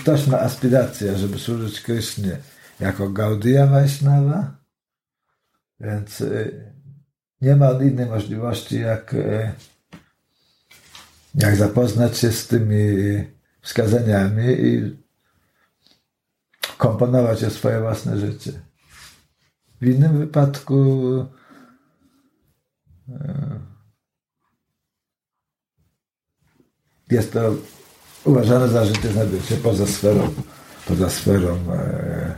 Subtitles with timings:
[0.00, 2.36] ktoś ma aspirację, żeby służyć Krysznie
[2.80, 4.56] jako Gaudiya Vaishnava,
[5.80, 6.72] więc y,
[7.40, 9.52] nie ma innej możliwości, jak, y,
[11.34, 12.84] jak zapoznać się z tymi
[13.60, 14.96] wskazaniami i
[16.76, 18.52] komponować je swoje własne życie.
[19.80, 21.04] W innym wypadku
[23.08, 23.14] y,
[27.10, 27.54] jest to
[28.24, 30.28] uważane za życie znajduje poza sferą,
[30.86, 32.34] poza sferą e,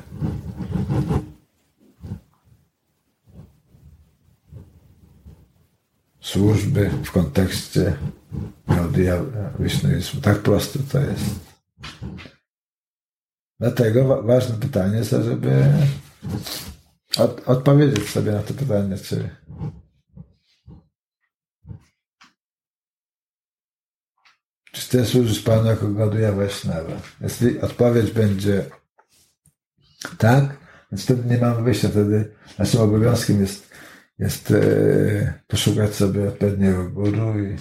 [6.20, 7.96] służby w kontekście
[8.68, 9.12] Gaudiya
[9.58, 10.20] Wisznuizmu.
[10.20, 11.24] Tak prosto to jest.
[13.60, 15.64] Dlatego ważne pytanie jest, żeby
[17.18, 19.30] od, odpowiedzieć sobie na to pytanie, czy
[24.72, 27.00] czy chcesz służyć Panu jako Gaudiya Vaishnava?
[27.20, 28.64] Jeśli odpowiedź będzie
[30.18, 30.56] tak,
[30.92, 33.72] więc wtedy nie mamy wyjścia, wtedy naszym obowiązkiem jest
[34.22, 37.56] jest e, poszukać sobie odpowiedniego guru i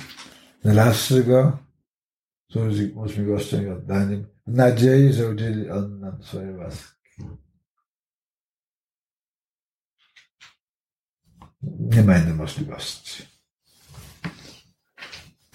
[0.61, 1.57] znalazłszy go,
[2.51, 7.23] służyć mu z miłością i oddaniem, w nadziei, że udzieli on nam swojej łaski.
[11.61, 13.30] Nie ma innej możliwości.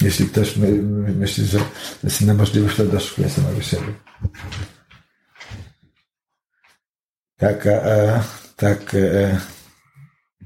[0.00, 1.58] Jeśli ktoś my, my, myśli, że
[2.04, 3.94] jest inna możliwość, to doszukuje samego siebie.
[7.36, 8.22] Tak, e,
[8.56, 9.40] tak e,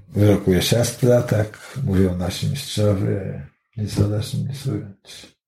[0.08, 5.39] wyrokuje siostra, tak mówią nasi mistrzowie, nic o nas nie słychać.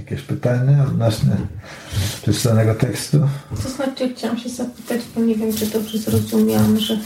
[0.00, 1.36] Jakieś pytania odnośnie
[2.22, 3.18] przeczytanego tekstu?
[3.62, 6.98] To znaczy, chciałam się zapytać, bo nie wiem, czy dobrze zrozumiałam, że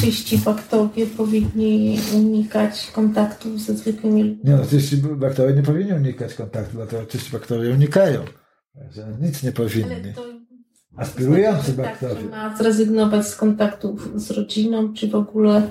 [0.00, 4.40] czyści baktowie powinni unikać kontaktów ze zwykłymi ludźmi.
[4.44, 8.24] Nie no, czyści baktowie nie powinni unikać kontaktu, dlatego czyści baktowie unikają.
[9.20, 10.14] Nic nie powinni.
[10.14, 10.24] To,
[10.96, 12.22] Aspirujący to znaczy, baktowie.
[12.22, 15.70] Tak, ma zrezygnować z kontaktów z rodziną, czy w ogóle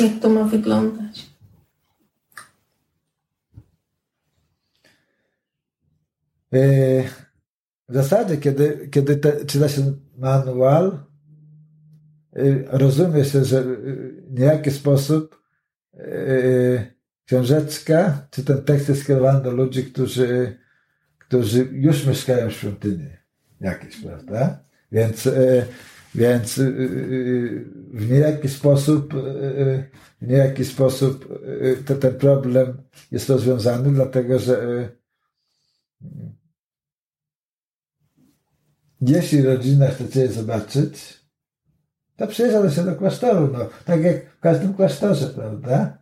[0.00, 1.29] jak to ma wyglądać?
[6.52, 7.04] Yy,
[7.88, 10.98] w zasadzie, kiedy, kiedy te, czyta się manual,
[12.32, 13.64] yy, rozumie się, że
[14.28, 15.42] w niejaki sposób
[15.94, 16.86] yy,
[17.26, 20.58] książeczka, czy ten tekst jest skierowany do ludzi, którzy,
[21.18, 23.10] którzy już mieszkają w świątyni
[23.60, 24.64] jakiejś, prawda?
[24.92, 25.28] Więc,
[26.14, 26.60] więc
[27.94, 29.14] w niejaki sposób,
[30.22, 31.42] w niejaki sposób
[32.00, 34.88] ten problem jest rozwiązany, dlatego że
[39.00, 41.20] jeśli rodzina chce Cię zobaczyć,
[42.16, 45.98] to przyjeżdża się do klasztoru, no, tak jak w każdym klasztorze, prawda?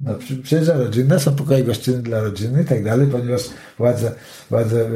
[0.00, 3.42] No, przyjeżdża rodzina, są pokoje gościnne dla rodziny i tak dalej, ponieważ
[3.78, 4.12] władze,
[4.50, 4.90] władze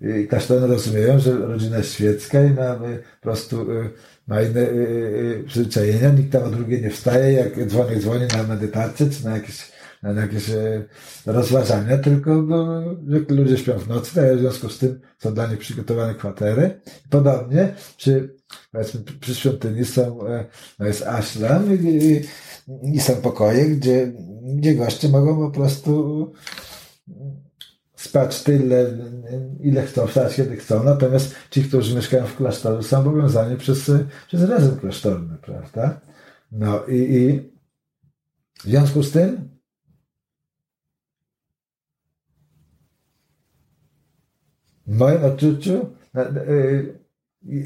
[0.00, 3.90] yy, yy, rozumieją, że rodzina jest świecka i ma yy, po prostu yy,
[4.26, 9.10] ma inne yy, przyzwyczajenia, nikt tam o drugie nie wstaje, jak dzwonek dzwoni na medytację
[9.10, 10.50] czy na jakieś na jakieś
[11.26, 12.82] rozważania, tylko no,
[13.28, 16.80] ludzie śpią w nocy, tak w związku z tym są dla nich przygotowane kwatery.
[17.10, 18.34] Podobnie przy,
[18.72, 20.44] powiedzmy, przy świątyni są, e,
[20.78, 22.24] no jest ashram i, i,
[22.94, 24.12] i są pokoje, gdzie,
[24.56, 26.32] gdzie goście mogą po prostu
[27.96, 28.98] spać tyle,
[29.60, 30.84] ile chcą, wstać kiedy chcą.
[30.84, 33.90] Natomiast ci, którzy mieszkają w klasztorze, są obowiązani przez,
[34.26, 36.00] przez rezym klasztorny, prawda?
[36.52, 37.52] No i, i
[38.60, 39.57] w związku z tym
[44.88, 45.86] w moim odczuciu,
[46.48, 46.98] y,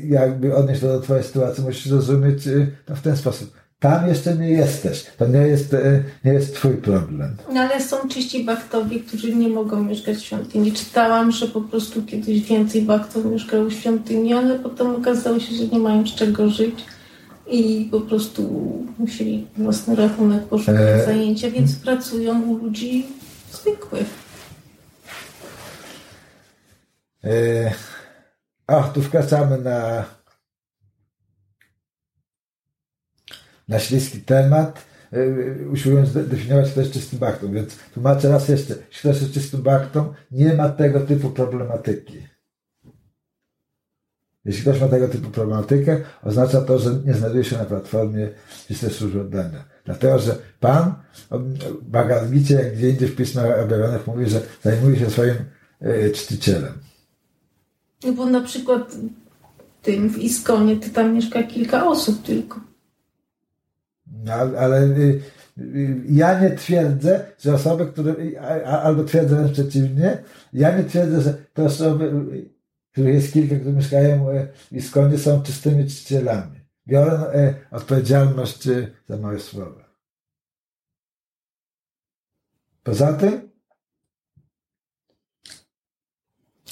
[0.04, 2.48] jakby odnieść to do Twojej sytuacji, musisz rozumieć
[2.86, 3.62] to w ten sposób.
[3.78, 5.06] Tam jeszcze nie jesteś.
[5.18, 7.36] To nie jest, y, nie jest Twój problem.
[7.52, 10.72] No ale są czyści baktowie, którzy nie mogą mieszkać w świątyni.
[10.72, 15.66] Czytałam, że po prostu kiedyś więcej baktów mieszkało w świątyni, ale potem okazało się, że
[15.66, 16.84] nie mają z czego żyć
[17.50, 21.04] i po prostu musieli własny rachunek poszukać e...
[21.04, 23.06] zajęcia, więc pracują u ludzi
[23.52, 24.31] zwykłych.
[27.24, 27.72] E,
[28.66, 30.04] a, tu wkraczamy na,
[33.68, 37.52] na śliski temat, e, usiłując definiować, co jest czystym baktą.
[37.52, 42.26] Więc tłumaczę raz jeszcze, jeśli ktoś jest czystym baktą, nie ma tego typu problematyki.
[44.44, 48.28] Jeśli ktoś ma tego typu problematykę, oznacza to, że nie znajduje się na platformie
[48.68, 49.64] czystej służby oddania.
[49.84, 50.94] Dlatego, że Pan
[51.82, 55.36] w jak gdzie indziej w pismach objawionych mówi, że zajmuje się swoim
[55.80, 56.91] e, czcicielem.
[58.04, 58.96] No bo na przykład
[59.82, 62.60] tym w Iskonie to tam mieszka kilka osób tylko.
[64.06, 65.20] No, ale y,
[65.58, 68.14] y, ja nie twierdzę, że osoby, które,
[68.66, 70.22] albo twierdzę wręcz przeciwnie,
[70.52, 72.50] ja nie twierdzę, że te osoby, y,
[72.92, 74.26] których jest kilka, które mieszkają
[74.70, 76.60] w Iskonie, są czystymi czcicielami.
[76.86, 77.24] Biorą
[77.70, 78.68] odpowiedzialność
[79.08, 79.84] za moje słowa.
[82.82, 83.51] Poza tym,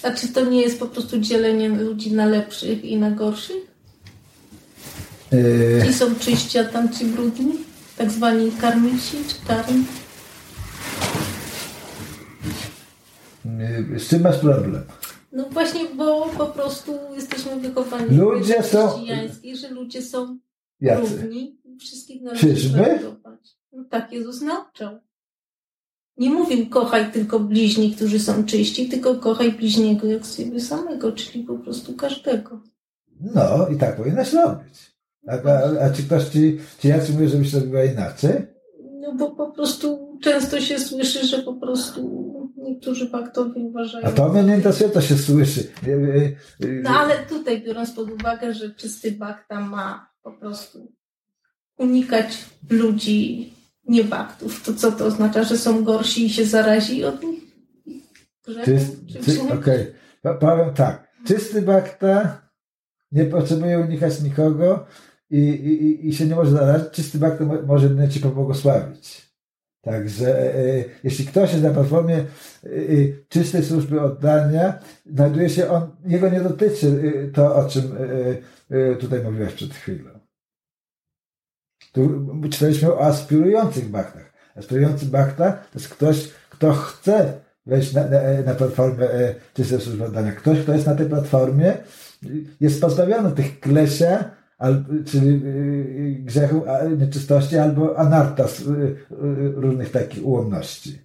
[0.03, 3.71] A czy to nie jest po prostu dzielenie ludzi na lepszych i na gorszych?
[5.33, 5.83] Yy...
[5.87, 7.53] Ci są czyści, a tam ci brudni?
[7.97, 9.85] Tak zwani karmici czy karmi?
[13.97, 14.83] Z czym masz problem?
[15.33, 20.39] No właśnie, bo po prostu jesteśmy wychowani ludzie są chrześcijańskiej, że ludzie są
[20.81, 21.01] Jacy?
[21.01, 21.61] równi.
[21.81, 22.99] Wszystkich należy Czyżby?
[23.73, 25.01] No tak Jezus nauczał.
[26.21, 31.45] Nie mówił kochaj tylko bliźni, którzy są czyści, tylko kochaj bliźniego jak siebie samego, czyli
[31.45, 32.61] po prostu każdego.
[33.21, 34.93] No i tak powinnaś robić.
[35.29, 38.47] A, a, a czy ktoś ci, ci jacy mówią, żebyś robiła inaczej?
[39.01, 44.07] No bo po prostu często się słyszy, że po prostu niektórzy baktowie uważają...
[44.07, 45.69] A to mnie nie interesuje, to się słyszy.
[46.83, 50.93] No ale tutaj biorąc pod uwagę, że czysty bakta ma po prostu
[51.79, 52.39] unikać
[52.71, 53.53] ludzi
[53.89, 57.41] niebaktów, to co to oznacza, że są gorsi i się zarazi od nich?
[59.53, 59.87] Okej,
[60.23, 60.39] okay.
[60.41, 61.11] powiem tak.
[61.27, 62.43] Czysty bakta
[63.13, 64.87] nie potrzebuje unikać nikogo
[65.31, 66.91] i, i, i się nie może zarazić.
[66.91, 69.31] Czysty bakta może mnie ci pobłogosławić.
[69.81, 72.27] Także e, e, jeśli ktoś jest na platformie e,
[73.29, 77.83] czystej służby oddania, znajduje się on, jego nie dotyczy to, o czym
[79.01, 80.20] tutaj mówiłaś przed chwilą.
[81.93, 84.33] Tu czytaliśmy o aspirujących bachtach.
[84.57, 87.33] Aspirujący bachta to jest ktoś, kto chce
[87.67, 89.09] wejść na, na, na platformę
[89.55, 90.33] czystej służby oddania.
[90.33, 91.77] Ktoś, kto jest na tej platformie,
[92.61, 94.31] jest pozbawiony tych klesia,
[95.07, 96.63] czyli y, y, grzechu,
[96.99, 98.97] nieczystości albo anartas, y,
[99.55, 100.99] różnych takich ułomności.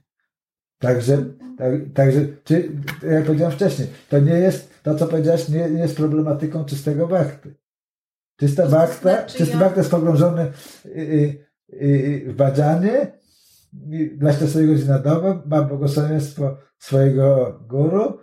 [0.79, 1.17] Także,
[1.57, 2.71] tak, także czy,
[3.11, 7.55] jak powiedziałem wcześniej, to nie jest, to co powiedziałeś, nie, nie jest problematyką czystego bakty.
[8.37, 9.59] Czysta bakta, znaczy czysty ja...
[9.59, 10.51] bakta jest pogrążony
[12.27, 13.11] w badzanie,
[14.17, 18.17] 24 godziny na dobę, ma błogosławieństwo swojego guru,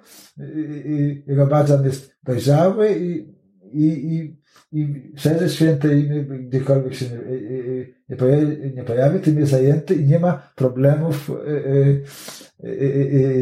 [1.26, 3.35] jego badzan jest dojrzały i,
[3.73, 4.37] i, i,
[4.73, 10.05] i szerzy święte imię, gdziekolwiek się nie, nie, pojawi, nie pojawi, tym jest zajęty i
[10.05, 11.31] nie ma problemów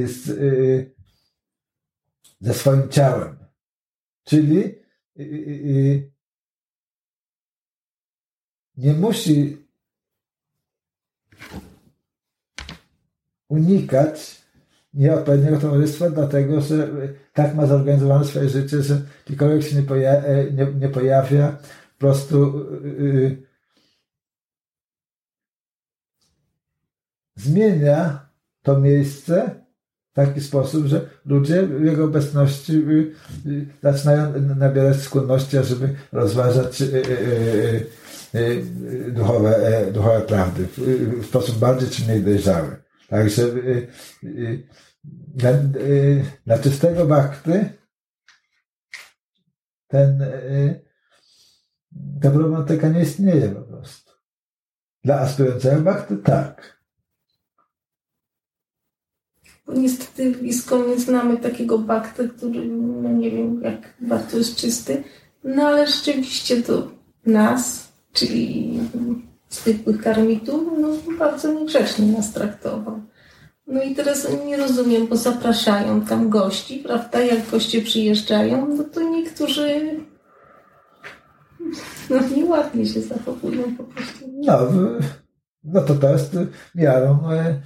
[0.06, 0.26] z,
[2.40, 3.36] ze swoim ciałem.
[4.24, 4.74] Czyli
[8.80, 9.66] nie musi
[13.48, 14.40] unikać
[14.94, 16.88] nieodpowiedniego towarzystwa, dlatego że
[17.32, 20.22] tak ma zorganizowane swoje życie, że gdziekolwiek się nie, poja
[20.52, 21.58] nie, nie pojawia,
[21.98, 22.66] po prostu
[22.98, 23.42] yy,
[27.36, 28.28] zmienia
[28.62, 29.64] to miejsce
[30.10, 36.82] w taki sposób, że ludzie w jego obecności yy, yy, zaczynają nabierać skłonności, ażeby rozważać
[39.08, 40.68] duchowe, duchowe prawdy
[41.20, 42.76] w sposób bardziej czy mniej dojrzały.
[43.08, 43.88] Także y,
[44.24, 44.68] y,
[45.04, 47.80] dla, y, dla czystego bakty
[49.88, 50.24] ten,
[52.22, 54.12] ta problematyka nie istnieje po prostu.
[55.04, 56.80] Dla aspirującego bakty tak.
[59.68, 65.04] Niestety w Iskonie znamy takiego bakty, który, no nie wiem jak bardzo jest czysty,
[65.44, 66.90] no ale rzeczywiście do
[67.26, 68.70] nas, czyli
[69.50, 70.88] zwykłych karmitów, no
[71.18, 73.00] bardzo niegrzecznie nas traktował.
[73.66, 77.20] No i teraz nie rozumiem, bo zapraszają tam gości, prawda?
[77.20, 79.96] Jak goście przyjeżdżają, no to niektórzy
[82.10, 84.30] no nieładnie się zachowują po prostu.
[84.32, 84.58] No,
[85.64, 86.36] no to to jest
[86.74, 87.60] miarą, e,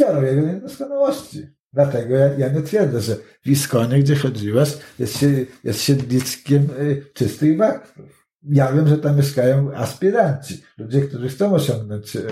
[0.00, 1.46] miarą jego niedoskonałości.
[1.72, 5.24] Dlatego ja, ja nie twierdzę, że w Iskonie, gdzie chodziłaś, jest,
[5.64, 8.13] jest siedliskiem e, czystych baktów
[8.44, 12.22] ja wiem, że tam mieszkają aspiranci, ludzie, którzy chcą osiągnąć e,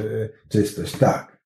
[0.49, 0.99] czystość.
[0.99, 1.43] Tak.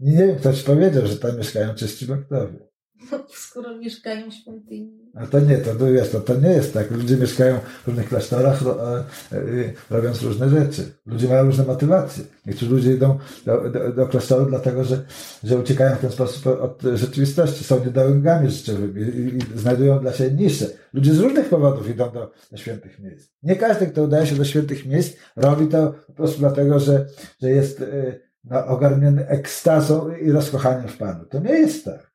[0.00, 2.73] Nie wiem, ktoś powiedział, że tam mieszkają czyści bakterie.
[3.46, 5.04] Skoro mieszkają w świątyni.
[5.14, 6.90] A to nie, to, wiesz, to, to nie jest tak.
[6.90, 9.42] Ludzie mieszkają w różnych klasztorach, e, e,
[9.90, 10.92] robiąc różne rzeczy.
[11.06, 12.24] Ludzie mają różne motywacje.
[12.46, 15.04] Niektórzy ludzie idą do, do, do klasztoru dlatego, że,
[15.44, 17.64] że uciekają w ten sposób od rzeczywistości.
[17.64, 20.66] Są niedołęgami życiowymi i, i znajdują dla siebie nisze.
[20.92, 23.30] Ludzie z różnych powodów idą do, do świętych miejsc.
[23.42, 27.06] Nie każdy, kto udaje się do świętych miejsc, robi to po prostu dlatego, że,
[27.42, 31.24] że jest e, no, ogarniony ekstazą i rozkochaniem w Panu.
[31.24, 32.13] To nie jest tak.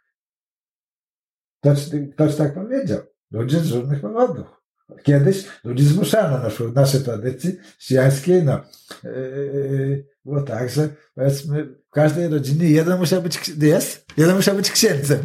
[1.60, 3.00] Ktoś, ktoś tak powiedział.
[3.32, 4.60] Ludzie z różnych powodów.
[5.04, 8.62] Kiedyś ludzi zmuszano, na przykład w naszej tradycji chrześcijańskiej, no,
[9.04, 14.72] yy, było tak, że powiedzmy w każdej rodzinie jeden musiał być, jest, jeden musiał być
[14.72, 15.20] księdzem.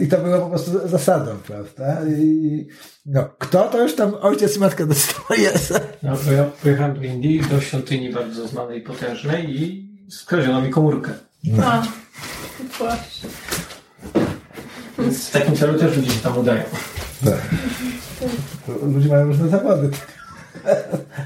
[0.00, 2.00] I to było po prostu zasadą, prawda?
[2.08, 2.68] I,
[3.06, 5.50] no, kto to już tam ojciec i matka dostaje?
[6.02, 10.70] No, bo ja pojechałem do Indii, do świątyni bardzo znanej i potężnej i skradziono mi
[10.70, 11.12] komórkę.
[11.44, 11.64] No.
[11.64, 11.86] A,
[12.78, 13.30] właśnie.
[15.04, 16.62] Więc w takim celu też ludzie się tam udają.
[17.24, 17.40] Tak.
[18.82, 19.90] Ludzie mają różne zawody.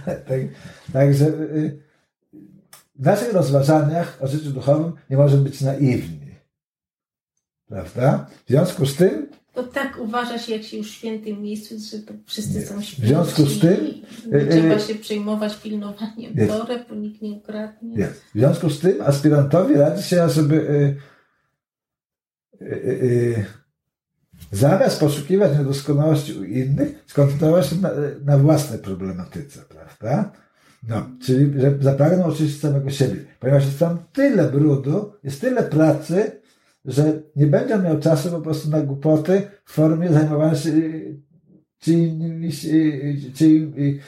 [0.06, 0.40] tak,
[0.92, 1.82] także y,
[2.94, 6.28] w naszych rozważaniach o życiu duchowym nie możemy być naiwni.
[7.68, 8.26] Prawda?
[8.47, 9.28] W związku z tym.
[9.54, 12.66] To tak uważa się, jak się już w świętym miejscu, że to wszyscy nie.
[12.66, 13.02] są święci.
[13.02, 13.87] W związku z tym.
[14.32, 17.97] Nie trzeba się przejmować pilnowaniem toreb, bo nikt nie ukradnie.
[17.97, 18.25] Jest.
[18.35, 20.97] W związku z tym aspirantowi radzi się, żeby y,
[22.62, 23.47] y, y,
[24.52, 27.90] zamiast poszukiwać niedoskonałości u innych, skoncentrować się na,
[28.25, 30.33] na własnej problematyce, prawda?
[30.88, 36.33] No, czyli że zapragnął oczyścić samego siebie, ponieważ jest tam tyle brudu, jest tyle pracy,
[36.85, 40.73] że nie będzie miał czasu po prostu na głupoty w formie zajmowania się
[41.78, 42.66] czyimiś,
[43.35, 43.99] czyimi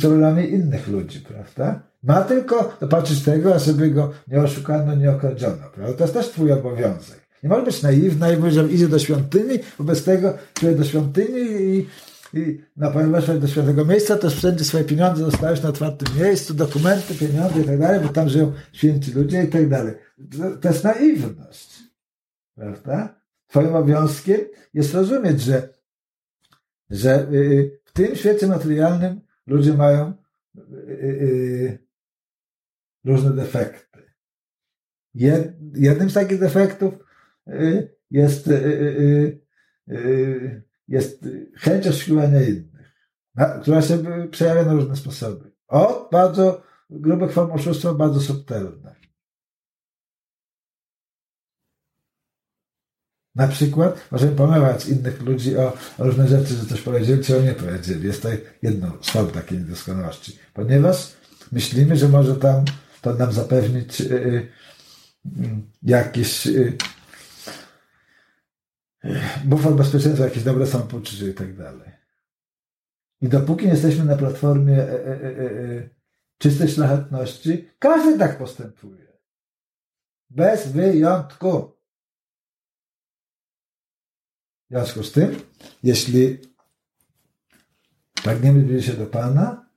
[0.00, 1.82] problemami innych ludzi, prawda?
[2.02, 5.92] Ma tylko dopatrzyć tego, żeby go nie oszukano, nie okradziono, prawda?
[5.92, 7.23] To jest też twój obowiązek.
[7.44, 11.40] Nie może być naiwna i mówić, że idzie do świątyni, wobec tego idzie do świątyni
[11.40, 11.86] i,
[12.38, 17.14] i na ponieważ do świętego miejsca, to wszędzie swoje pieniądze dostajesz na otwartym miejscu, dokumenty,
[17.14, 19.94] pieniądze i tak dalej, bo tam żyją święci ludzie i tak dalej.
[20.38, 21.78] To, to jest naiwność.
[22.54, 23.20] Prawda?
[23.46, 24.40] Twoim obowiązkiem
[24.74, 25.68] jest rozumieć, że,
[26.90, 30.12] że y, w tym świecie materialnym ludzie mają
[30.56, 31.78] y, y,
[33.04, 34.02] różne defekty.
[35.74, 36.94] Jednym z takich defektów
[38.10, 38.50] jest,
[40.88, 42.94] jest chęć oszukiwania innych,
[43.62, 43.98] która się
[44.30, 45.52] przejawia na różne sposoby.
[45.68, 48.94] Od bardzo grubych form oszustwa, bardzo subtelne.
[53.34, 57.42] Na przykład możemy pomyłać innych ludzi o, o, różne rzeczy, że coś powiedzieli, czy o
[57.42, 58.06] nie powiedzieli.
[58.06, 58.28] Jest to
[58.62, 60.38] jedno z form takiej niedoskonałości.
[60.52, 61.12] Ponieważ
[61.52, 62.64] myślimy, że może tam
[63.02, 64.48] to nam zapewnić y, y,
[65.82, 66.76] jakiś y,
[69.44, 71.90] bufor bezpieczeństwa, jakieś dobre samopoczucie i tak dalej.
[73.20, 75.88] I dopóki jesteśmy na platformie e, e, e,
[76.38, 79.12] czystej szlachetności, każdy tak postępuje.
[80.30, 81.74] Bez wyjątku.
[84.64, 85.40] W związku z tym,
[85.82, 86.38] jeśli
[88.22, 89.70] pragniemy zbliżyć się do Pana,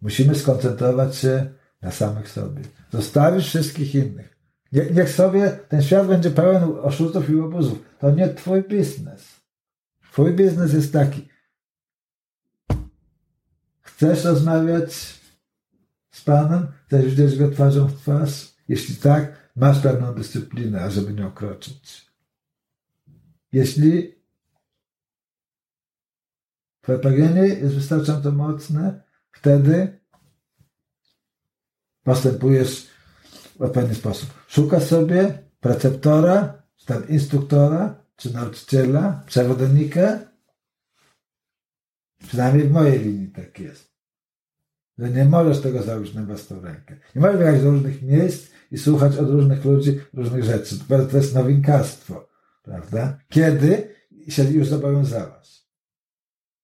[0.00, 2.62] musimy skoncentrować się na samych sobie.
[2.92, 4.39] Zostawisz wszystkich innych.
[4.72, 7.78] Niech sobie ten świat będzie pełen oszustów i łobuzów.
[7.98, 9.40] To nie twój biznes.
[10.12, 11.28] Twój biznes jest taki.
[13.80, 15.20] Chcesz rozmawiać
[16.10, 16.66] z Panem?
[16.86, 18.54] Chcesz widzieć Go twarzą w twarz?
[18.68, 22.10] Jeśli tak, masz pewną dyscyplinę, ażeby nie okroczyć.
[23.52, 24.20] Jeśli
[26.80, 30.00] Twoje pragnienie jest wystarczająco mocne, wtedy
[32.02, 32.86] postępujesz
[33.60, 34.30] w odpowiedni sposób.
[34.48, 40.18] Szuka sobie preceptora, czy tam instruktora, czy nauczyciela, przewodnika.
[42.26, 43.90] Przynajmniej w mojej linii tak jest.
[44.98, 46.96] Że nie możesz tego zrobić na własną rękę.
[47.14, 50.78] Nie możesz jechać do różnych miejsc i słuchać od różnych ludzi różnych rzeczy.
[51.10, 52.28] To jest nowinkarstwo,
[52.62, 53.18] prawda?
[53.28, 53.94] Kiedy
[54.28, 55.64] się już zobowiązałaś.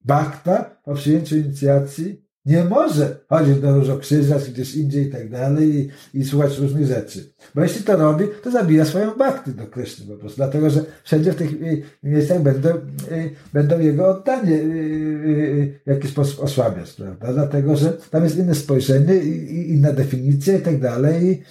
[0.04, 6.18] Bakta po przyjęciu inicjacji nie może chodzić do różokrzyża, gdzieś indziej i tak dalej i,
[6.20, 7.32] i słuchać różnych rzeczy.
[7.54, 10.36] Bo jeśli to robi, to zabija swoją bakty do Kryszny po prostu.
[10.36, 16.10] Dlatego, że wszędzie w tych y, miejscach będą, y, będą jego oddanie y, w jakiś
[16.10, 17.32] sposób osłabiać, prawda?
[17.32, 21.42] Dlatego, że tam jest inne spojrzenie i inna definicja i tak dalej.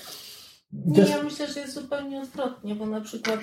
[0.73, 3.39] Nie, ja myślę, że jest zupełnie odwrotnie, bo na przykład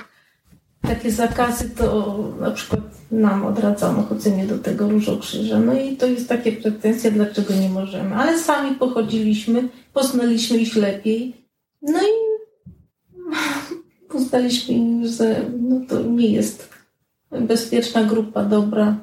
[0.82, 5.60] takie zakazy to na przykład nam odradzano chodzenie do tego różokrzyża.
[5.60, 8.14] No i to jest takie pretensje, dlaczego nie możemy.
[8.14, 11.36] Ale sami pochodziliśmy, poznaliśmy ich lepiej.
[11.82, 12.12] No i
[14.14, 16.68] uznaliśmy, że no to nie jest
[17.40, 18.96] bezpieczna grupa, dobra.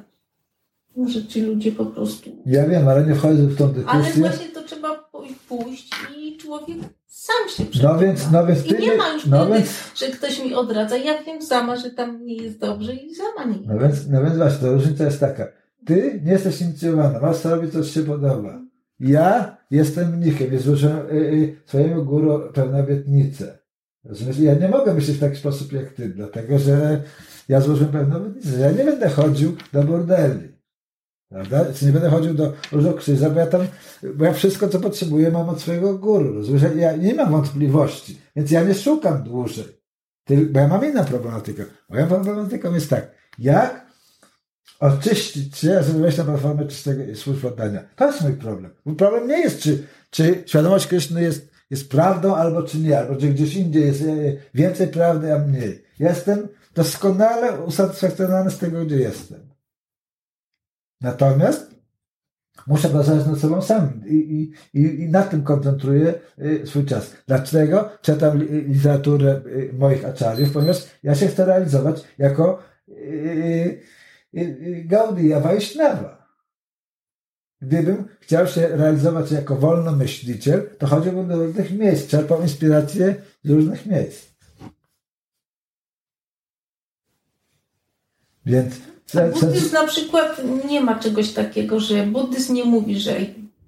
[1.06, 2.30] Że ci ludzie po prostu.
[2.46, 4.00] Ja wiem, ale nie wchodzę w tą dyskusję.
[4.00, 5.10] Ale właśnie to trzeba
[5.48, 6.78] pójść i człowiek
[7.20, 7.92] sam się przekona.
[7.92, 10.54] No więc, no więc ty I nie ma już no wtedy, więc, że ktoś mi
[10.54, 10.96] odradza.
[10.96, 14.36] Ja wiem sama, że tam nie jest dobrze i sama nie No więc, no więc
[14.36, 15.48] właśnie, to różnica jest taka.
[15.86, 18.60] Ty nie jesteś inicjowana, masz robić, co ci się podoba.
[19.00, 23.58] Ja jestem mnichem i złożyłem y, y, swojemu guru pewne obietnice.
[24.04, 24.38] Rozumiesz?
[24.38, 27.02] Ja nie mogę myśleć w taki sposób jak ty, dlatego że
[27.48, 30.49] ja złożyłem pewną obietnicę, że ja nie będę chodził do bordeli.
[31.30, 31.64] Prawda?
[31.74, 33.66] Czy nie będę chodził do różnego krzyża, bo ja tam,
[34.14, 36.34] bo ja wszystko, co potrzebuję, mam od swojego guru.
[36.34, 36.62] Rozumiesz?
[36.76, 39.80] Ja nie mam wątpliwości, więc ja nie szukam dłużej.
[40.50, 41.64] Bo ja mam inną problematykę.
[41.88, 43.86] Moją problematyką jest tak, jak
[44.80, 47.84] oczyścić się, żeby wejść na platformę czystego służb oddania.
[47.96, 48.72] To jest mój problem.
[48.84, 53.16] Mój problem nie jest, czy, czy świadomość Kryszny jest, jest prawdą, albo czy nie, albo
[53.16, 54.06] czy gdzieś indziej jest e,
[54.54, 55.84] więcej prawdy, a mniej.
[55.98, 59.49] Jestem doskonale usatysfakcjonowany z tego, gdzie jestem.
[61.00, 61.74] Natomiast
[62.66, 67.16] muszę pracować nad sobą sam i, i, i na tym koncentruję y, swój czas.
[67.26, 68.38] Dlaczego czytam
[68.68, 70.52] literaturę y, moich aczariów?
[70.52, 73.82] Ponieważ ja się chcę realizować jako y,
[74.84, 76.20] Gaudiya Vaishnava.
[77.62, 83.14] Gdybym chciał się realizować jako wolnomyśliciel, to chodziłbym do różnych miejsc, czerpał inspirację
[83.44, 84.30] z różnych miejsc.
[88.46, 88.74] Więc
[89.14, 93.16] Buddyzm na przykład nie ma czegoś takiego, że buddyzm nie mówi, że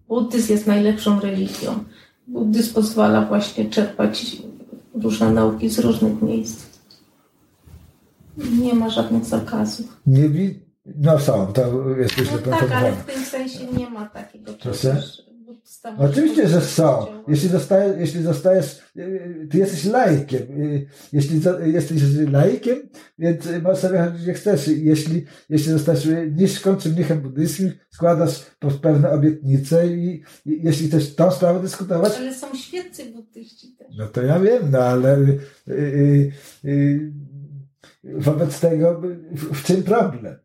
[0.09, 1.85] buddyzm jest najlepszą religią.
[2.27, 4.37] Buddyzm pozwala właśnie czerpać
[4.95, 6.63] różne nauki z różnych miejsc.
[8.37, 10.01] Nie ma żadnych zakazów.
[10.07, 10.29] Nie
[10.87, 11.61] no są, to
[11.99, 14.79] jest no Tak, ale w tym sensie nie ma takiego czegoś.
[15.99, 17.07] Oczywiście, że są.
[17.29, 20.43] Jeśli, zostaje, jeśli zostajesz, y, ty jesteś laikiem.
[20.43, 24.69] Y, jeśli jesteś laikiem, więc możesz sobie chodzić gdzie chcesz.
[24.69, 28.47] Jeśli, jeśli zostajesz niżką czy mnichem buddyjskim, składasz
[28.83, 32.12] pewne obietnice i, i jeśli chcesz tą sprawę dyskutować.
[32.17, 33.97] Ale są świeccy buddyści też.
[33.99, 35.19] No to ja wiem, no ale
[35.69, 37.12] y,
[38.05, 39.01] wobec tego
[39.33, 40.37] w, w czym problem?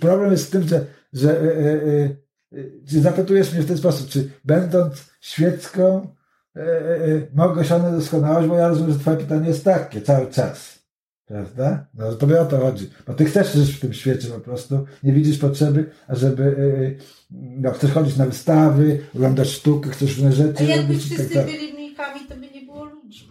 [0.00, 1.40] Problem jest w tym, że, że
[2.88, 6.14] czy zapytujesz mnie w ten sposób, czy będąc świecką
[6.56, 10.82] e, e, mogę osiągnąć doskonałość, bo ja rozumiem, że twoje pytanie jest takie cały czas.
[11.26, 11.86] Prawda?
[11.94, 12.90] No to o to chodzi.
[13.06, 16.56] Bo ty chcesz żyć w tym świecie po prostu, nie widzisz potrzeby, ażeby
[16.98, 20.64] e, no, chcesz chodzić na wystawy, oglądać sztukę, chcesz różne rzeczy.
[20.64, 23.28] A jakby robić, wszyscy tak, byli mnikami, to by nie było ludzi.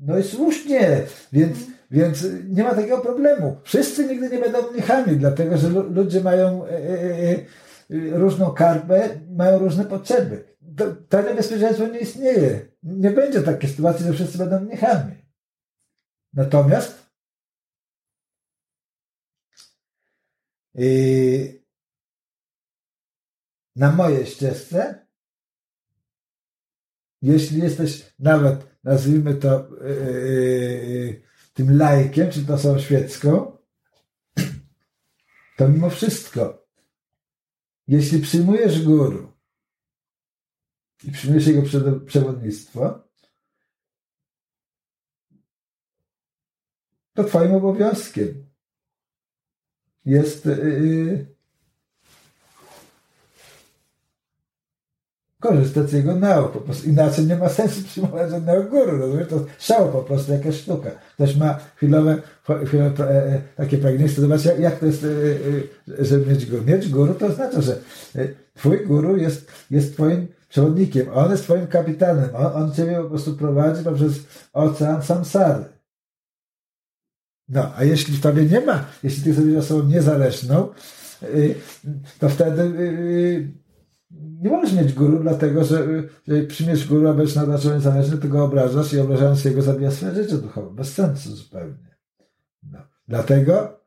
[0.00, 1.71] No i słusznie, więc.
[1.92, 3.60] Więc nie ma takiego problemu.
[3.64, 7.44] Wszyscy nigdy nie będą mnichami, dlatego że ludzie mają e, e, e,
[7.90, 10.44] różną karmę, mają różne potrzeby.
[10.76, 12.68] To, to niebezpieczeństwo nie istnieje.
[12.82, 15.14] Nie będzie takiej sytuacji, że wszyscy będą mnichami.
[16.32, 17.02] Natomiast
[23.76, 25.06] na mojej ścieżce,
[27.22, 29.68] jeśli jesteś nawet, nazwijmy to,
[31.52, 33.58] tym lajkiem, czy to są świecką,
[35.56, 36.66] to mimo wszystko,
[37.88, 39.32] jeśli przyjmujesz guru
[41.04, 41.62] i przyjmujesz jego
[42.06, 43.08] przewodnictwo,
[47.14, 48.46] to twoim obowiązkiem
[50.04, 51.26] jest yy,
[55.42, 56.52] korzystać z jego nauk.
[56.52, 59.28] Po prostu inaczej nie ma sensu przyjmować żadnego guru, rozumiesz?
[59.28, 60.90] To szał po prostu, jakaś sztuka.
[61.14, 62.22] Ktoś ma chwilowe,
[62.66, 66.64] chwilowe e, e, takie pragnienie, zobacz jak, jak to jest, e, żeby mieć guru.
[66.64, 67.78] Mieć guru to oznacza, że
[68.54, 73.34] twój guru jest, jest twoim przewodnikiem, on jest twoim kapitanem, on, on ciebie po prostu
[73.34, 74.12] prowadzi poprzez
[74.52, 75.64] ocean samsary.
[77.48, 80.68] No, a jeśli w tobie nie ma, jeśli ty jesteś osobą niezależną,
[82.18, 82.72] to wtedy
[84.42, 85.86] nie możesz mieć guru, dlatego że,
[86.28, 90.14] że przymiesz guru, a będziesz nadal niezależny, to go obrażasz i obrażając jego zabija swoje
[90.14, 90.74] życie duchowe.
[90.74, 91.96] Bez sensu zupełnie.
[92.62, 92.78] No.
[93.08, 93.80] Dlatego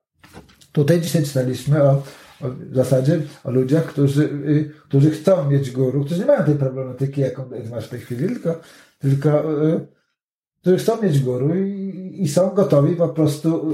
[0.71, 2.03] tutaj dzisiaj czytaliśmy o,
[2.41, 6.55] o w zasadzie o ludziach, którzy, y, którzy chcą mieć guru, którzy nie mają tej
[6.55, 8.59] problematyki, jaką masz w tej chwili, tylko,
[8.99, 9.87] tylko y,
[10.61, 13.71] którzy chcą mieć guru i, i są gotowi po prostu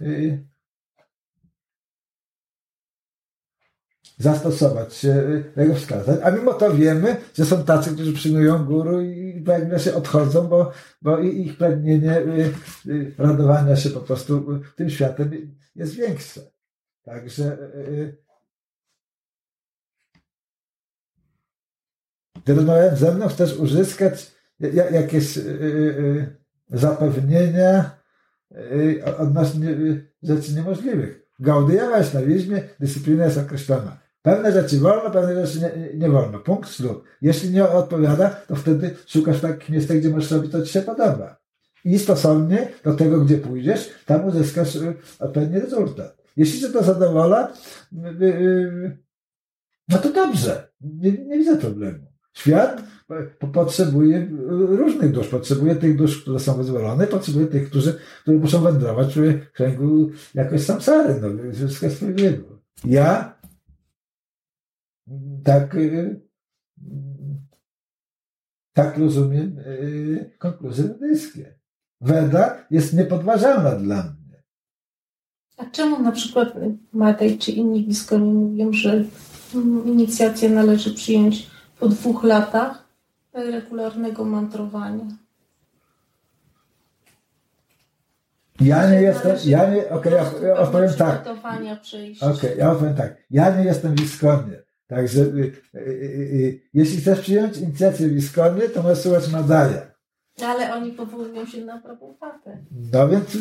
[0.00, 0.48] y, y
[4.18, 9.42] zastosować się, jego wskazać, a mimo to wiemy, że są tacy, którzy przyjmują guru i
[9.46, 12.52] pewnie się odchodzą, bo, bo ich pragnienie y,
[12.86, 15.30] y, radowania się po prostu tym światem
[15.74, 16.40] jest większe.
[17.04, 17.58] Także
[22.44, 24.32] gdy rozmawiając ze mną, chcesz uzyskać
[24.92, 25.38] jakieś
[26.68, 27.90] zapewnienia
[29.18, 29.76] odnośnie
[30.22, 31.22] rzeczy niemożliwych.
[31.38, 34.07] Gaudyja Wajsznawizmie dyscyplina jest określona.
[34.22, 36.38] Pewne rzeczy wolno, pewne rzeczy nie, nie wolno.
[36.38, 37.04] Punkt ślub.
[37.22, 40.82] Jeśli nie odpowiada, to wtedy szukasz takich miejsc, gdzie możesz robić to, co ci się
[40.82, 41.36] podoba.
[41.84, 46.16] I stosownie do tego, gdzie pójdziesz, tam uzyskasz y, odpowiedni rezultat.
[46.36, 47.52] Jeśli cię to zadowala,
[47.92, 48.98] y, y,
[49.88, 50.68] no to dobrze.
[50.80, 52.08] Nie, nie widzę problemu.
[52.32, 52.82] Świat
[53.52, 55.28] potrzebuje różnych dusz.
[55.28, 61.20] Potrzebuje tych dusz, które są wyzwolone, potrzebuje tych, którzy, muszą wędrować w kręgu jakoś samsary.
[61.20, 62.42] No, wszystko jest sprawiedliwe.
[62.84, 63.37] Ja
[65.44, 66.20] tak, y,
[68.72, 71.58] tak rozumiem y, konkluzje wedyjskie.
[72.00, 74.42] Weda jest niepodważalna dla mnie.
[75.56, 76.48] A czemu na przykład
[76.92, 79.04] Matej czy inni blisko nie mówią, że
[79.84, 82.88] inicjację należy przyjąć po dwóch latach
[83.32, 85.06] regularnego mantrowania?
[88.60, 91.26] Ja nie jestem, ja nie, okej, okay, ja odpowiem tak.
[91.26, 93.16] Okej, okay, ja tak.
[93.30, 94.62] Ja nie jestem w Iskonie.
[94.88, 99.94] Także y, y, y, jeśli chcesz przyjąć inicjację w Iskonie, to możesz słuchać Madaja.
[100.44, 102.64] Ale oni powołują się na Prabhupatę.
[102.92, 103.38] No więc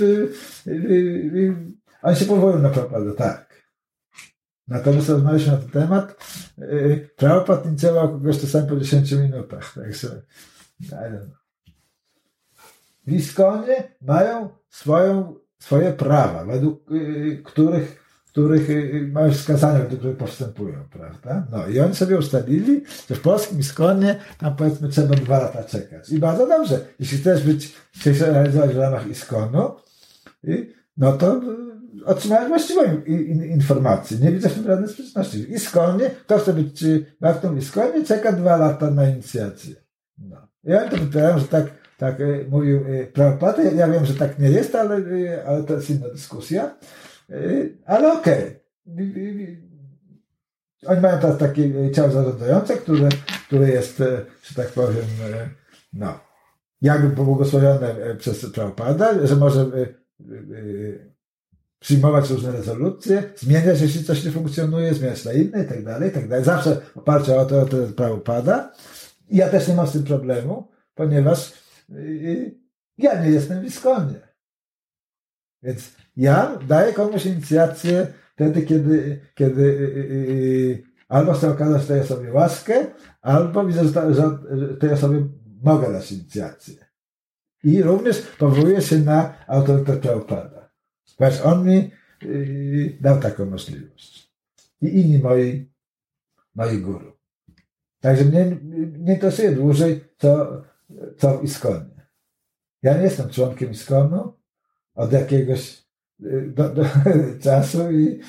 [2.02, 3.48] oni się powołują na Prabhupatę, tak.
[4.68, 6.26] Natomiast rozmawialiśmy na ten temat.
[7.16, 9.74] Prabhupada działał kogoś czasami po 10 minutach.
[9.74, 10.22] Także,
[13.08, 18.07] w Iskonie mają swoją, swoje prawa, według y, których,
[18.38, 21.48] których y, mają wskazania, według których postępują, prawda?
[21.52, 26.10] No i oni sobie ustalili, że w polskim Iskonie tam powiedzmy trzeba dwa lata czekać.
[26.10, 26.80] I bardzo dobrze.
[27.00, 29.72] Jeśli chcesz być, chcesz realizować w ramach Iskonu,
[30.48, 31.42] y, no to
[32.06, 32.82] otrzymałem właściwą
[33.56, 34.18] informację.
[34.18, 35.44] Nie widzę w tym żadnej sprzeczności.
[35.44, 36.84] W Iskonie, kto chce być
[37.44, 39.76] w Iskonie, czeka dwa lata na inicjację.
[40.18, 40.48] No.
[40.64, 41.66] I oni to pytają, że tak
[41.98, 42.16] tak
[42.50, 43.64] mówił Prabhupada.
[43.64, 45.02] Ja wiem, że tak nie jest, ale,
[45.48, 46.76] ale to jest inna dyskusja.
[47.86, 48.62] Ale okej.
[48.86, 49.68] Okay.
[50.86, 53.10] Oni mają teraz takie ciało zarządzające, które,
[53.48, 53.98] które jest,
[54.44, 55.06] że tak powiem,
[55.94, 56.20] no,
[56.82, 59.66] jakby pobłogosławione przez Prabhupada, że może
[61.80, 66.28] przyjmować różne rezolucje, zmieniać, jeśli coś nie funkcjonuje, zmieniać na inne i tak dalej, tak
[66.28, 66.46] dalej.
[66.46, 68.72] Zawsze oparcie o to, o to Prabhupada.
[69.30, 71.54] I ja też nie mam z tym problemu, ponieważ
[72.98, 74.27] ja nie jestem w Iskonie.
[75.64, 82.86] Więc ja daję komuś inicjację wtedy, kiedy, kiedy yy, albo chcę okazać tej osobie łaskę,
[83.22, 84.38] albo widzę, że, że
[84.80, 85.28] tej osobie
[85.64, 86.76] mogę dać inicjację.
[87.64, 90.70] I również powołuję się na autorytet Prabhupada.
[91.18, 91.92] Ponieważ on mi
[92.22, 94.34] yy, dał taką możliwość.
[94.82, 95.72] I inni moi,
[96.56, 97.12] moi guru.
[98.00, 98.58] Także mnie
[99.00, 100.62] nie interesuje dłużej, co
[101.18, 102.08] co w Iskonie.
[102.84, 104.37] Ja nie jestem członkiem Iskonu
[104.98, 105.84] od jakiegoś
[106.24, 106.86] y, do, do
[107.44, 108.20] czasu i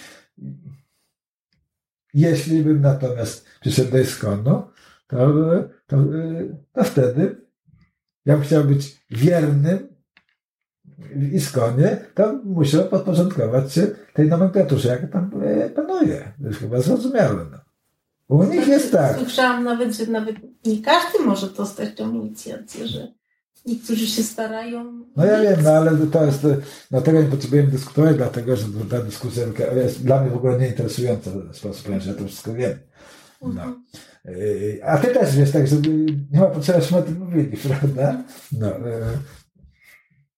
[2.15, 4.63] jeśli bym natomiast przyszedł do Iskonu,
[5.07, 5.33] to,
[5.87, 5.97] to,
[6.73, 7.37] to wtedy
[8.27, 9.89] ja bym chciał być wiernym
[10.99, 16.33] w Iskonie, to muszę podporządkować się tej nomenklaturze, jaka tam e, panuje.
[16.43, 17.47] To jest chyba zrozumiałe.
[17.51, 17.59] No.
[18.29, 19.19] U nich jest tak.
[19.19, 23.13] Słyszałam nawet, że nawet nie każdy może dostać tą inicjację, że
[23.69, 25.05] niektórzy się starają.
[25.17, 26.47] No ja wiem, no ale to jest,
[26.91, 29.43] no tego nie potrzebujemy dyskutować, dlatego że ta dyskusja
[29.77, 32.79] jest dla mnie w ogóle nieinteresująca w sposób, ponieważ ja to wszystko wiem.
[33.43, 33.49] No.
[33.49, 33.85] Mhm.
[34.85, 35.77] A ty też wiesz, tak, że
[36.31, 38.25] nie ma potrzeby, żebyśmy o tym mówili, prawda?
[38.53, 38.69] No.
[38.69, 39.01] E,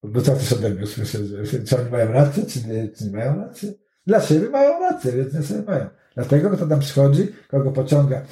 [0.02, 1.20] bo co też ode mnie usłyszeć,
[1.68, 3.78] czy oni mają rację, czy nie, czy nie mają racji?
[4.06, 5.86] Dla siebie mają rację, więc nie sobie mają.
[6.14, 8.22] Dlatego, kto tam przychodzi, kogo pociąga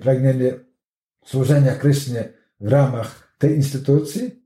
[0.00, 0.54] pragnienie
[1.24, 2.28] służenia Krysznie
[2.60, 4.42] w ramach tej instytucji,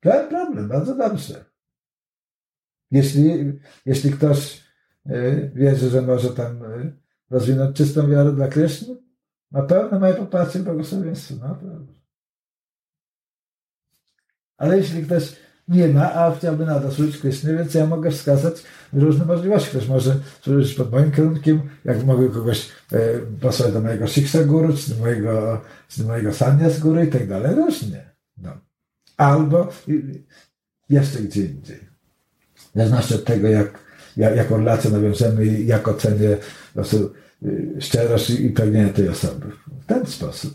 [0.00, 1.44] to problem, bardzo dobrze.
[2.90, 3.52] Jeśli,
[3.86, 4.64] jeśli ktoś
[5.06, 6.96] y, wierzy, że może tam y,
[7.30, 8.96] rozwinąć czystą wiarę dla Kryszny,
[9.50, 11.92] na pewno moje poparcie błogosławieństwo, naprawdę.
[14.56, 15.36] Ale jeśli ktoś
[15.68, 18.54] nie ma, a chciałby nadal służyć Kryszny, więc ja mogę wskazać
[18.92, 19.70] różne możliwości.
[19.70, 22.98] Ktoś może służyć pod moim kierunkiem, jak mogę kogoś e,
[23.40, 27.54] posłać do mojego Shiksha Guru, czy do mojego, czy do mojego Sanyas i tak dalej,
[27.54, 28.10] różnie.
[28.36, 28.50] No.
[29.16, 29.72] Albo
[30.88, 31.80] jeszcze gdzie indziej.
[32.56, 33.78] W od tego, jak,
[34.16, 39.46] jak, jaką relację nawiążemy i jak ocenię po prostu y, szczerość i pragnienie tej osoby.
[39.80, 40.54] W ten sposób.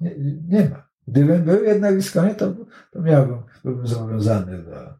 [0.00, 0.14] Nie,
[0.48, 0.87] nie ma.
[1.08, 2.54] Gdybym był jednak w Iskonie, to,
[2.92, 4.94] to miałbym, byłbym zobowiązany do,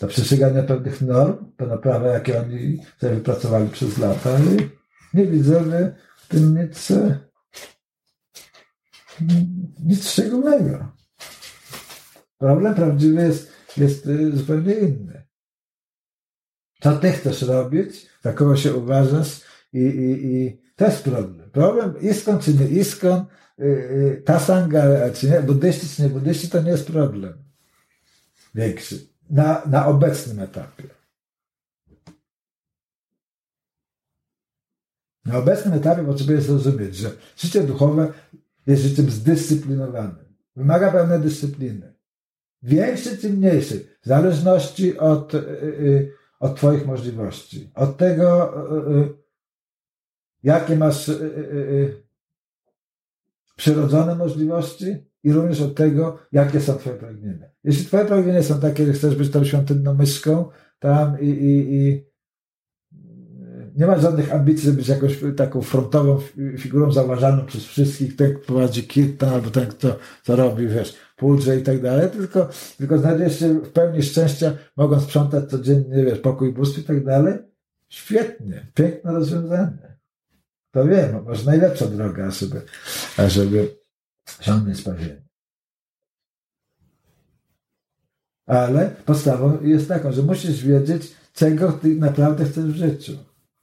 [0.00, 4.70] do przestrzegania pewnych norm, pewne prawa, jakie oni sobie wypracowali przez lata i
[5.16, 6.92] nie widzę w tym nic,
[9.84, 10.92] nic szczególnego.
[12.38, 15.26] Problem prawdziwy jest, jest y, zupełnie inny.
[16.80, 19.40] Co ty chcesz robić, za kogo się uważasz
[19.72, 21.50] i, i, i to jest problem.
[21.50, 23.24] Problem iskon czy nie iskon,
[24.24, 27.42] ta sanga, czy nie, buddyści, czy nie buddyści, to nie jest problem
[28.54, 30.84] większy na, na obecnym etapie.
[35.24, 38.12] Na obecnym etapie potrzebuję zrozumieć, że życie duchowe
[38.66, 40.36] jest życiem zdyscyplinowanym.
[40.56, 41.94] Wymaga pewnej dyscypliny.
[42.62, 47.70] Większej czy mniejszej, w zależności od, yy, od Twoich możliwości.
[47.74, 48.54] Od tego,
[50.42, 51.10] jakie masz
[53.62, 57.46] przyrodzone możliwości i również od tego, jakie są Twoje pragnienia.
[57.64, 60.48] Jeśli Twoje pragnienia są takie, że chcesz być tą świątynną myszką
[60.78, 62.06] tam i, i, i
[63.76, 66.18] nie masz żadnych ambicji, żeby być jakąś taką frontową
[66.58, 71.58] figurą zauważalną przez wszystkich, ten, kto prowadzi kirtan, albo ten, kto, co robi, wiesz, pudrze
[71.58, 72.48] i tak dalej, tylko,
[72.78, 77.34] tylko znajdziesz się w pełni szczęścia, mogąc sprzątać codziennie, wiesz, pokój, bóstw i tak dalej.
[77.88, 79.91] Świetnie, piękne rozwiązanie.
[80.72, 82.62] To wiem, może najlepsza droga, żeby,
[83.28, 83.76] żeby
[84.40, 85.22] osiągnąć spełnienie.
[88.46, 93.12] Ale podstawą jest taką, że musisz wiedzieć, czego ty naprawdę chcesz w życiu.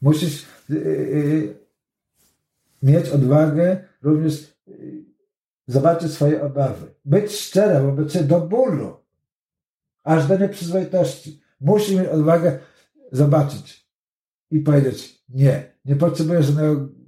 [0.01, 1.59] Musisz yy,
[2.83, 5.05] mieć odwagę również yy,
[5.67, 6.95] zobaczyć swoje obawy.
[7.05, 8.97] Być szczera wobec siebie do bólu,
[10.03, 11.41] aż do nieprzyzwoitości.
[11.61, 12.59] Musisz mieć odwagę
[13.11, 13.89] zobaczyć
[14.51, 15.73] i powiedzieć nie.
[15.85, 16.98] Nie potrzebuję żadnego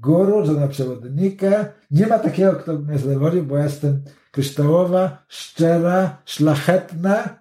[0.00, 1.72] guru, żadnego przewodnika.
[1.90, 7.38] Nie ma takiego, kto mnie zadowolił, bo jestem kryształowa, szczera, szlachetna.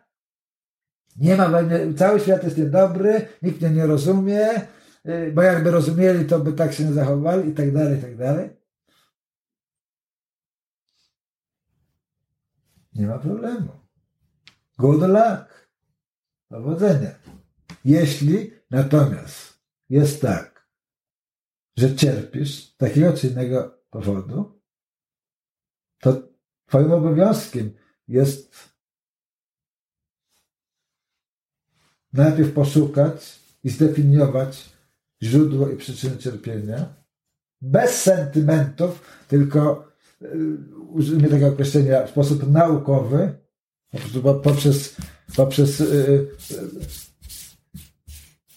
[1.18, 1.50] Nie ma,
[1.98, 4.50] cały świat jest niedobry, nikt mnie nie rozumie,
[5.08, 8.18] Y, bo jakby rozumieli, to by tak się nie zachowali i tak dalej, i tak
[8.18, 8.50] dalej.
[12.94, 13.70] Nie ma problemu.
[14.78, 15.70] Good luck.
[16.50, 17.12] Powodzenia.
[17.86, 20.57] Jeśli natomiast jest tak,
[21.78, 24.62] że cierpisz z takiego czy innego powodu,
[26.00, 26.28] to
[26.66, 27.74] Twoim obowiązkiem
[28.08, 28.56] jest
[32.14, 34.70] najpierw poszukać i zdefiniować
[35.24, 36.94] źródło i przyczyny cierpienia,
[37.62, 39.88] bez sentymentów, tylko
[40.22, 40.28] e,
[40.90, 43.34] użyjmy tego określenia w sposób naukowy,
[44.44, 44.96] poprzez,
[45.36, 46.30] poprzez yy,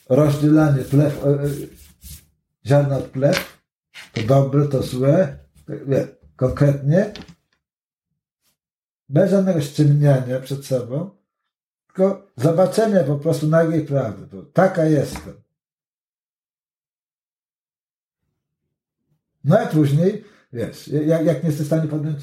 [0.09, 1.25] rozdzielanie plew,
[2.67, 3.63] ziarna od plew,
[4.13, 5.39] to dobre, to złe,
[5.87, 7.13] nie, konkretnie,
[9.09, 11.11] bez żadnego ściemniania przed sobą,
[11.87, 15.43] tylko zobaczenia po prostu nagiej prawdy, bo taka jestem.
[19.45, 22.19] No a później, wiesz, jak, jak nie jesteś w stanie podjąć,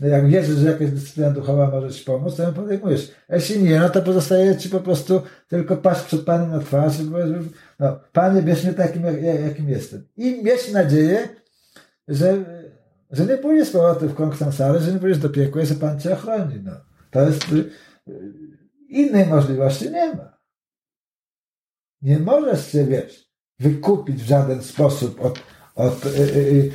[0.00, 3.10] no jak wierzysz, że jakaś dyscyplina duchowa może ci pomóc, to ją podejmujesz.
[3.28, 7.00] A jeśli nie, no to pozostaje ci po prostu tylko paść przed Panem na twarz
[7.00, 7.30] i powiesz,
[7.78, 10.08] no, Panie, bierz mnie takim, jak, jakim jestem.
[10.16, 11.28] I mieć nadzieję,
[12.08, 12.44] że,
[13.10, 15.74] że nie pójdziesz z powrotem w krąg sansary, że nie pójdziesz do piekła i że
[15.74, 16.60] Pan cię ochroni.
[16.64, 16.72] No.
[17.10, 17.46] To jest,
[18.88, 20.38] innej możliwości nie ma.
[22.02, 25.38] Nie możesz się, wiesz, wykupić w żaden sposób od,
[25.74, 26.72] od, y, y, y,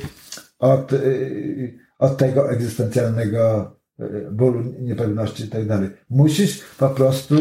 [0.58, 0.90] od,
[1.98, 3.76] od tego egzystencjalnego
[4.30, 5.90] bólu, niepewności i tak dalej.
[6.10, 7.34] Musisz po prostu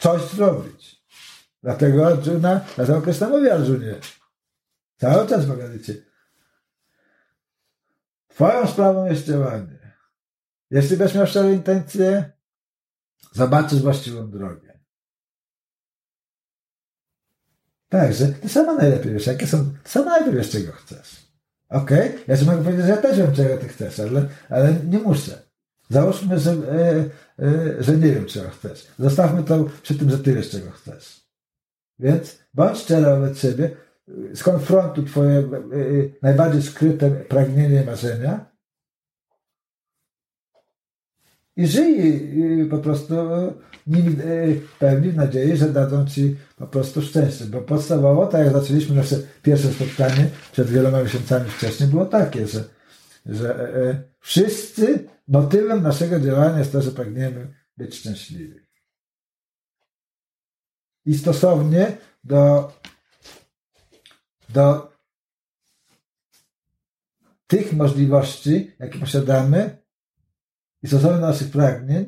[0.00, 1.00] coś zrobić.
[1.62, 3.94] Dlatego Arjuna, dlatego Krishna mówi Arjunie,
[4.96, 5.94] cały czas powiadacie,
[8.28, 9.94] twoją sprawą jest działanie.
[10.70, 12.32] Jeśli będziesz miał szczere intencje,
[13.32, 14.80] zobaczysz właściwą drogę.
[17.88, 21.29] Tak, że ty sama najlepiej wiesz, jakie są, sama najlepiej wiesz, czego chcesz.
[21.70, 22.08] Okej?
[22.08, 22.18] Okay?
[22.28, 25.32] Ja ci mogę powiedzieć, że ja też wiem, czego ty chcesz, ale, ale nie muszę.
[25.90, 26.56] Załóżmy, że, e,
[27.44, 28.86] e, że nie wiem, czego chcesz.
[28.98, 31.20] Zostawmy to przy tym, że ty wiesz, czego chcesz.
[31.98, 33.70] Więc bądź szczera wobec siebie,
[34.34, 38.49] skonfrontuj twoje e, e najbardziej skryte pragnienie marzenia
[41.60, 43.14] i żyj po prostu
[43.86, 44.16] nimi
[44.78, 47.44] pełni nadziei, że dadzą ci po prostu szczęście.
[47.44, 52.64] Bo podstawowo, tak jak zaczęliśmy nasze pierwsze spotkanie przed wieloma miesiącami wcześniej, było takie, że,
[53.26, 58.60] że e, e, wszyscy motywem naszego działania jest to, że pragniemy być szczęśliwi.
[61.06, 62.72] I stosownie do,
[64.48, 64.92] do
[67.46, 69.80] tych możliwości, jakie posiadamy,
[70.82, 72.06] i stosownie do naszych pragnień,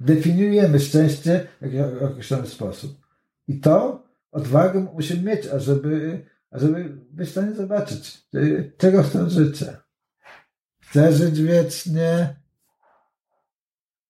[0.00, 3.06] definiujemy szczęście w określony sposób.
[3.48, 8.24] I to odwagę musimy mieć, ażeby, ażeby być w stanie zobaczyć,
[8.78, 9.76] czego chcę życzę.
[10.80, 12.36] Chcę żyć wiecznie,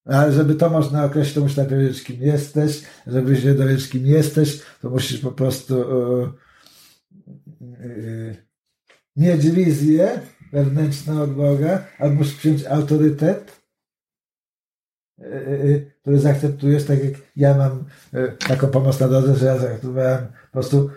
[0.05, 2.83] ale żeby to można określić, to musisz najpierw wiedzieć, kim jesteś.
[3.07, 3.55] Żeby się
[3.93, 5.79] kim jesteś, to musisz po prostu
[7.61, 8.37] yy, yy,
[9.17, 10.21] mieć wizję
[10.55, 13.65] wewnętrzną od Boga, albo przyjąć autorytet
[16.01, 17.85] które zaakceptujesz, tak jak ja mam
[18.49, 20.91] taką pomoc na drodze, że ja zaakceptowałem po prostu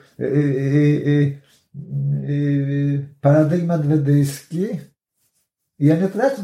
[3.22, 4.68] paradygmat wedyjski
[5.80, 6.44] ja nie tracę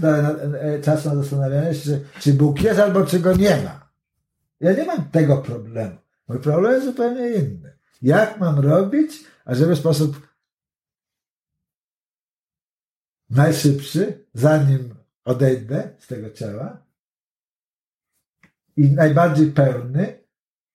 [0.82, 3.90] czasu na zastanawianie się, czy Bóg jest albo czy go nie ma.
[4.60, 5.96] Ja nie mam tego problemu.
[6.28, 7.78] Mój problem jest zupełnie inny.
[8.02, 10.28] Jak mam robić, ażeby w sposób
[13.36, 16.84] najszybszy, zanim odejdę z tego ciała
[18.78, 20.24] i najbardziej pełny,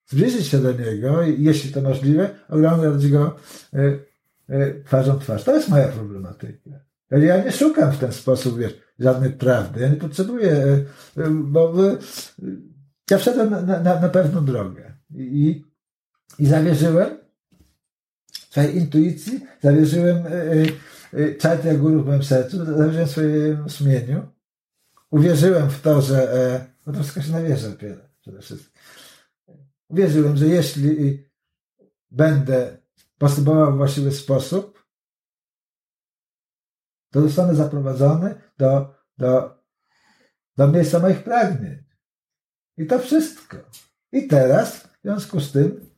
[0.06, 3.36] zbliżyć się do niego i jeśli to możliwe, oglądać go
[3.74, 4.04] y,
[4.50, 5.44] y, twarzą twarz.
[5.44, 6.70] To jest moja problematyka.
[7.10, 9.80] Ja nie szukam w ten sposób wiesz, żadnej prawdy.
[9.80, 10.86] Ja nie potrzebuję, y,
[11.30, 11.74] bo
[13.10, 15.64] ja wszedłem na, na, na pewną drogę i,
[16.38, 17.18] i zawierzyłem
[18.50, 20.24] swojej intuicji, zawierzyłem
[21.38, 24.26] Czajtia Guru w moim sercu, zawierzyłem swojemu sumieniu.
[25.10, 28.72] Uwierzyłem w to, że, no to wszystko się na wierze opiera przede wszystkim.
[29.88, 31.24] Uwierzyłem, że jeśli
[32.10, 32.78] będę
[33.18, 34.86] postępował w właściwy sposób,
[37.10, 39.62] to zostanę zaprowadzony do, do,
[40.56, 41.84] do miejsca moich pragnień.
[42.76, 43.56] I to wszystko.
[44.12, 45.90] I teraz, w związku z tym,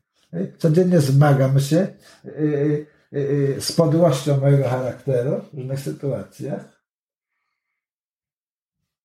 [0.59, 1.95] codziennie zmagam się
[3.61, 6.83] z podłością mojego charakteru w różnych sytuacjach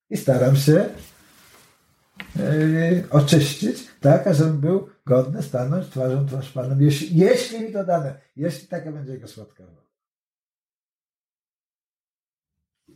[0.10, 0.90] i staram się
[3.10, 8.68] oczyścić, tak, ażebym był godny stanąć twarzą twarz Panem, jeśli, jeśli mi to dane, jeśli
[8.68, 9.86] taka będzie jego słodka wola.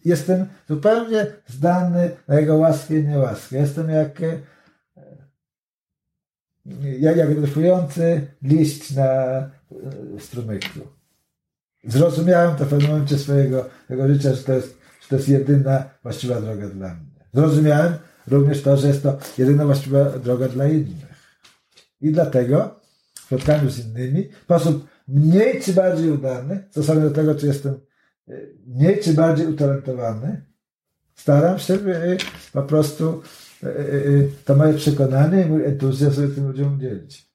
[0.06, 3.58] Jestem zupełnie zdany na jego łaskę i niełaskę.
[3.58, 4.22] Jestem jak
[6.82, 9.10] jak, jak dryfujący liść na
[10.20, 10.99] strumyku.
[11.84, 15.84] Zrozumiałem to w pewnym momencie swojego tego życia, że to, jest, że to jest jedyna
[16.04, 17.26] właściwa droga dla mnie.
[17.34, 17.94] Zrozumiałem
[18.28, 21.10] również to, że jest to jedyna właściwa droga dla innych.
[22.02, 22.80] I dlatego
[23.16, 27.80] w spotkaniu z innymi w sposób mniej czy bardziej udany, stosownie do tego, czy jestem
[28.28, 28.34] e,
[28.68, 30.46] mniej czy bardziej utalentowany,
[31.16, 32.18] staram się e,
[32.54, 33.22] po prostu
[33.64, 33.68] e,
[34.46, 37.30] to moje przekonanie i mój entuzjazm sobie tym ludziom dzielić.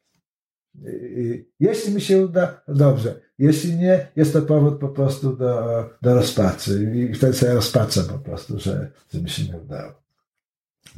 [1.60, 3.20] Jeśli mi się uda, dobrze.
[3.38, 6.92] Jeśli nie, jest to powód po prostu do, do rozpaczy.
[6.94, 9.92] I wtedy sobie rozpaczę po prostu, że, że mi się nie udało.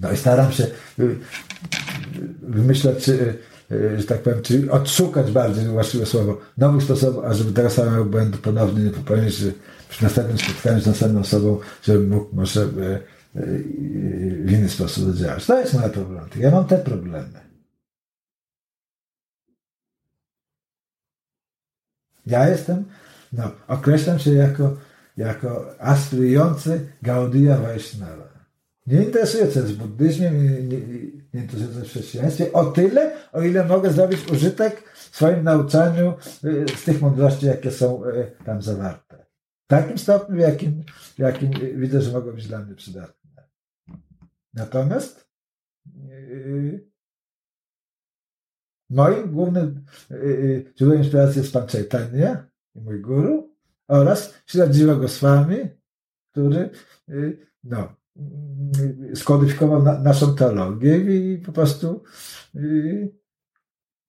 [0.01, 0.67] No i staram się
[2.43, 3.39] wymyślać, czy,
[3.71, 8.39] że tak powiem, czy odszukać bardziej właściwe słowo nowych sposobów, a żeby tego samego błędu
[8.39, 9.53] ponownie nie popełnić, że
[9.89, 12.67] przy następnym spotkaniu z następną osobą, żebym mógł może e,
[14.45, 15.47] w inny sposób działać.
[15.47, 16.45] To jest moja problematyka.
[16.45, 17.46] Ja mam te problemy.
[22.27, 22.85] Ja jestem,
[23.33, 24.77] no, określam się jako,
[25.17, 28.37] jako aspirujący Gaudia Vaishnava.
[28.87, 30.79] Nie interesuję się w buddyzmie, nie, nie,
[31.35, 36.15] nie interesuję się w chrześcijaństwie o tyle, o ile mogę zrobić użytek w swoim nauczaniu
[36.45, 39.27] y, z tych mądrości, jakie są y, tam zawarte.
[39.65, 40.85] W takim stopniu, w jakim,
[41.19, 43.49] jakim widzę, że mogą być dla mnie przydatne.
[44.55, 45.29] Natomiast
[45.87, 46.96] yy,
[48.91, 49.85] Moim głównym
[50.79, 53.55] źródłem inspiracji jest Pan Chaitanya i mój guru
[53.89, 55.57] oraz Śradziła Goswami,
[56.31, 56.71] który
[57.65, 57.97] no,
[59.15, 62.03] skodyfikował na, naszą teologię i po prostu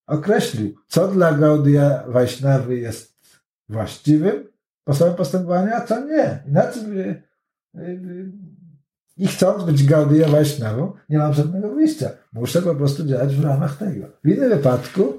[0.07, 3.17] określił, co dla Gaudia Wajśnawy jest
[3.69, 4.47] właściwym
[4.81, 6.43] sposobem postępowania, a co nie.
[9.17, 12.09] I chcąc być Gaudia Wajsznawą, nie mam żadnego wyjścia.
[12.33, 14.05] Muszę po prostu działać w ramach tego.
[14.23, 15.13] W innym wypadku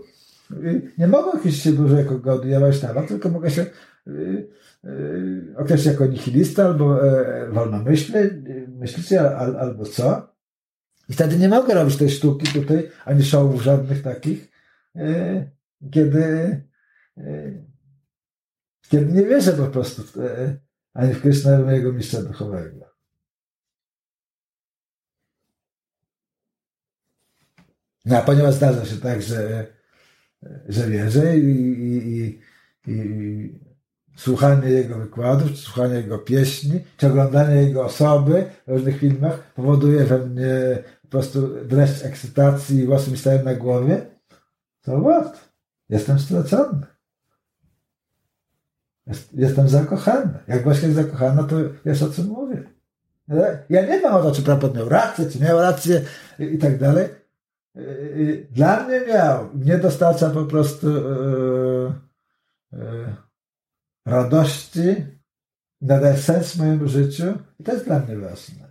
[0.52, 3.66] y, nie mogę określić się dużo jako Gaudia Wajsznawa, tylko mogę się
[4.06, 4.48] y,
[4.84, 10.38] y, określić jako nihilista albo e, wolnomyślny, myślicie albo co.
[11.08, 14.50] I wtedy nie mogę robić tej sztuki tutaj, ani showów żadnych takich,
[14.96, 15.50] e,
[15.90, 16.24] kiedy,
[17.16, 17.52] e,
[18.88, 20.12] kiedy nie wierzę po prostu w,
[20.94, 22.97] ani w Krishna, mojego mistrza duchowego.
[28.08, 29.66] No a ponieważ zdarza się tak, że,
[30.68, 32.40] że wierzę i, i, i,
[32.86, 33.60] i
[34.16, 40.18] słuchanie jego wykładów, słuchanie jego pieśni, czy oglądanie jego osoby w różnych filmach powoduje we
[40.18, 44.06] mnie po prostu dreszcz ekscytacji i włosy mi stają na głowie,
[44.82, 45.48] to what?
[45.88, 46.86] Jestem stracony.
[49.06, 50.38] Jest, jestem zakochany.
[50.48, 52.62] Jak właśnie zakochana, to wiesz o czym mówię.
[53.68, 56.02] Ja nie mam o to, czy Prabhupada miał rację, czy miał rację
[56.38, 57.08] i tak dalej.
[57.76, 59.54] Y, y, dla mnie miał.
[59.54, 60.86] Mnie dostarcza po prostu
[62.72, 63.14] yy,
[64.06, 64.94] radości,
[65.80, 67.24] nadaje sens mojemu życiu
[67.60, 68.68] i to jest dla mnie ważne.